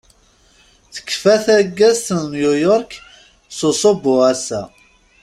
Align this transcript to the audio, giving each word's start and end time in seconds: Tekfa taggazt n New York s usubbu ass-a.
Tekfa 0.93 1.35
taggazt 1.45 2.07
n 2.19 2.21
New 2.35 2.53
York 2.65 2.91
s 3.57 3.59
usubbu 3.69 4.13
ass-a. 4.31 4.61